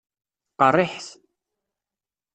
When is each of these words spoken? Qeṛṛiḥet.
Qeṛṛiḥet. 0.57 1.07